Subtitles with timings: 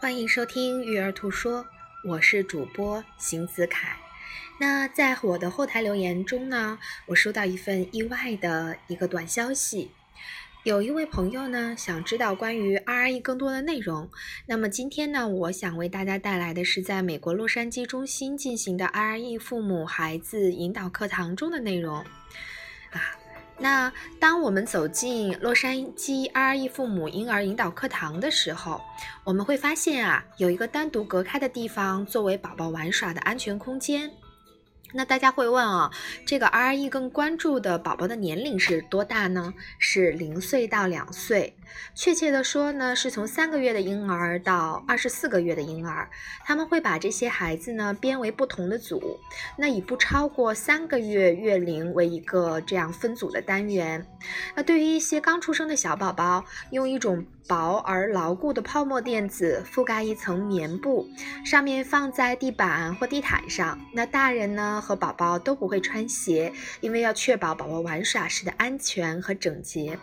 [0.00, 1.66] 欢迎收听育儿兔说，
[2.02, 3.98] 我是主播邢子凯。
[4.58, 9.90] 那在我的后台留言中呢，我收到一份意外的一个短消息，
[10.64, 14.10] 有一位朋友呢想知道关于 RE 更多的内容。
[14.46, 21.96] 那么今天呢，我想为大家带来的是在美国洛杉矶中心进行的 RE 父母孩子引导课堂中的内容
[22.92, 23.19] 啊。
[23.62, 28.80] 那当我们走进洛杉矶 RE 父母婴儿引导课堂的时候，
[29.22, 34.10] 我们会发现啊，有一个单独隔开的地方作为宝宝玩耍的安全空间。
[34.92, 35.90] 那大家会问啊，
[36.26, 39.54] 这个 RE 更关注的宝宝的年龄是多大呢？
[39.78, 41.56] 是零岁到两岁，
[41.94, 46.10] 确切的说呢，是从三个月的婴儿到二十四个月的婴儿。
[46.44, 49.18] 他们会把这些孩子呢编为不同的组，
[49.56, 54.06] 那以不超过三个月月龄为一个这样分组的单元。
[54.54, 61.08] 那对于一些刚出生的小宝宝，用一种薄而牢固的泡沫垫子覆盖一层棉布，
[61.44, 63.78] 上面放在地板或地毯上。
[63.94, 64.79] 那大人呢？
[64.80, 69.98] 和宝宝都不会穿鞋，因为要确保宝宝玩耍时的安全和整洁。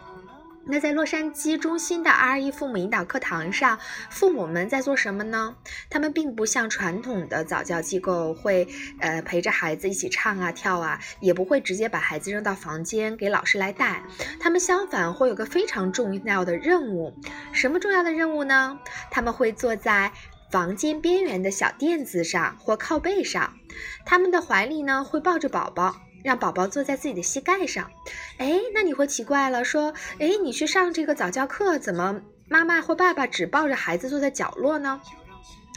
[0.70, 5.56] 那在洛杉矶中心的 RE 父母引导课堂上，父母们在做什么呢？
[5.90, 8.68] 他们并不像传统的早教机构会，
[9.00, 14.04] 呃，陪着孩子一起唱啊跳啊，也不会直接把孩子扔到房间给老师来带。
[14.42, 17.14] 他们相反会有个非常重要的任务，
[17.54, 18.78] 什么重要的任务呢？
[19.10, 20.12] 他们会坐在。
[20.50, 23.58] 房间边缘的小垫子上或靠背上，
[24.06, 27.90] 他们的怀里呢会抱着宝宝，让宝宝坐在自己的膝盖上。
[28.38, 35.02] 哎，那你会奇怪了，说，哎，你去上这个早教课，怎么妈妈或爸爸只抱着孩子坐在角落呢？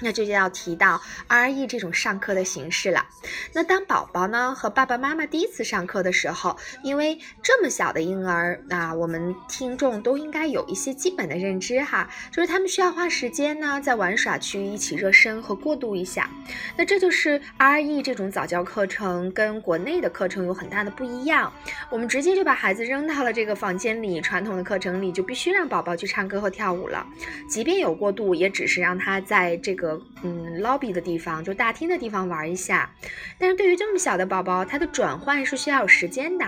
[0.01, 3.07] 那这就要提到 RE 这种上课的形式了。
[3.53, 16.31] 那当宝宝呢和爸爸妈妈第一次上课的时候，因为这么小的婴儿，那我们听众都应该有一些基本的认知哈，就是他们需要花时间呢在玩耍区一起热身和过渡一下。
[16.77, 21.53] 那这就是 RE 这种早教课程跟国内的课程有很大的不一样。
[21.91, 27.07] 我们直接就把孩子扔到了这个房间里，传统的课程里就必须让宝宝去唱歌和跳舞了，
[27.49, 29.90] 即便有过渡，也只是让他在这个。
[30.23, 32.91] 嗯，lobby 的地方就大厅的地方玩一下，
[33.39, 36.45] 但是对于这么小的宝宝，他的转换是需要有时间的，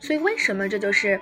[0.00, 1.20] 所以为什么这就是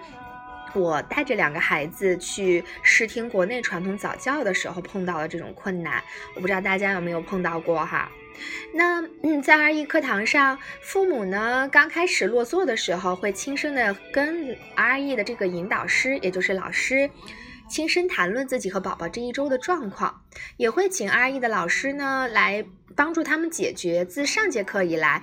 [0.75, 6.03] 我带着两个孩子去试听国内传统早教的时候碰到的这种困难？
[6.35, 8.11] 我不知道大家有没有碰到过哈？
[8.75, 17.09] 那嗯，在 RE 课堂上，父母呢刚开始落座的时候，会轻声的跟 RE 的这个引导师，也就是老师。
[17.69, 20.23] 亲身谈论自己和宝宝这一周的状况，
[20.57, 22.65] 也会请 RE 的老师呢来
[22.95, 25.23] 帮助他们解决自上节课以来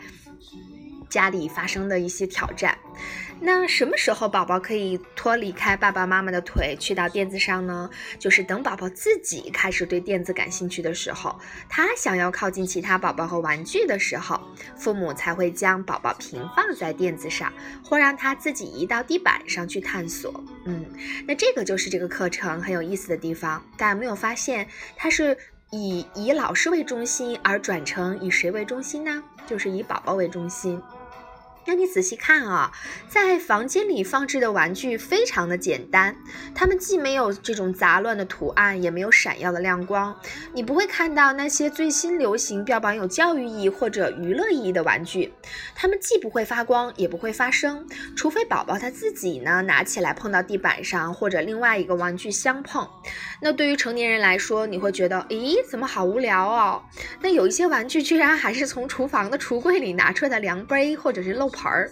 [1.11, 2.75] 家里发生的一些挑战。
[3.43, 7.89] 那什么时候宝宝可以脱离开爸爸妈妈的腿去到垫子上呢？
[8.19, 14.39] 就是等宝宝自己开始对垫子感兴趣的时候，他想要靠近其他宝宝和玩具的时候，
[14.77, 17.51] 父母才会将宝宝平放在垫子上，
[17.83, 20.31] 或让他自己移到地板上去探索。
[20.65, 20.85] 嗯，
[21.27, 23.63] 那这个就是这个课程很有意思的地方。
[23.75, 25.35] 大家没有发现，它是
[25.71, 29.23] 以以老师为中心而转成以谁为中心呢？
[29.47, 30.79] 就是以宝宝为中心。
[31.65, 32.71] 那你仔细看啊，
[33.07, 36.15] 在房间里放置的玩具非常的简单，
[36.55, 40.19] 它们既没有这种杂乱的图案，也没有闪耀的亮光。
[40.53, 45.31] 你不会看到那些最新流行、标榜有教育意义或者娱乐意义的玩具，
[45.75, 52.89] 它们既不会发光，也不会发声，除非宝宝他自己呢拿起来碰到地板上或者另外一个玩具相碰。
[53.39, 56.81] 那对于成年人来说，你会觉得，咦，怎么好无聊哦？
[57.21, 61.50] 那有一些玩具居然还是从厨房的橱柜里拿出来的量杯或者是漏。
[61.51, 61.91] 盆儿，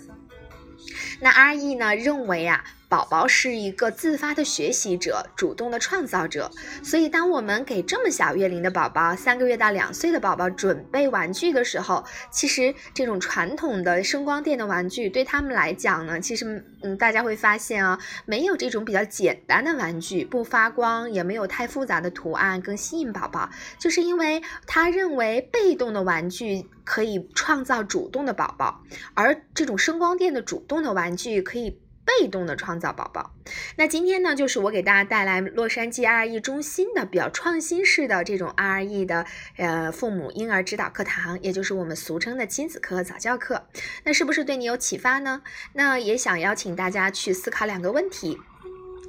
[1.22, 2.64] 那阿义呢认为啊。
[2.90, 6.50] 宝宝是一个自发的学习者，主动的创造者。
[6.84, 23.48] 所以，当我们给这么小月龄的宝宝，三个月到两岁的宝宝准备玩具的时候，其实这种传统的声光电的玩具对他们来讲呢，其实，嗯，大家会发现啊，没有这种比较简单的玩具，不发光，也没有太复杂的图案，更吸引宝宝，
[23.78, 28.82] 就是因为他认为被动的玩具可以创造主动的宝宝，
[29.14, 31.80] 而这种声光电的主动的玩具可以。
[32.18, 33.32] 被动的创造宝宝，
[33.76, 39.26] 那今天呢，就是我给大家带来洛杉矶 RE 中心的比较创新式的这种 RE 的
[39.58, 43.68] 呃父母婴儿指导课堂，也就是我们俗称的亲子课和早教课。
[44.04, 45.44] 那是不是对你有启发呢？
[45.74, 48.38] 那也想邀请大家去思考两个问题，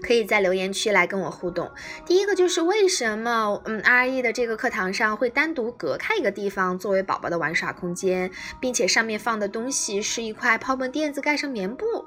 [0.02, 1.70] 可以在留言区来跟我互动。
[2.04, 8.30] 第一个就是为什么嗯 RE 的这个课堂上会单独隔开一个地方作为宝宝的玩耍空间，
[8.60, 12.06] 并且上面放的东西是一块泡沫垫子盖上棉布。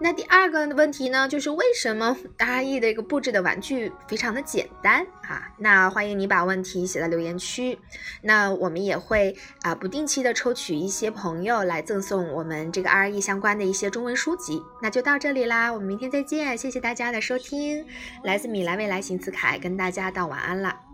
[0.00, 5.48] 那第二个问题呢，就是为什么 RE 的一个布置的玩具非常的简单啊？
[5.58, 7.78] 那欢迎你把问题写在留言区，
[8.22, 14.60] 那我们也会啊不定期的抽取一些朋友来赠送我们这个 RE 相关的一些中文书籍。
[14.82, 17.86] 那就到这里啦，我们明天再见，谢谢大家的收听，
[18.24, 20.93] 来自米兰未来邢子凯跟大家道晚安了。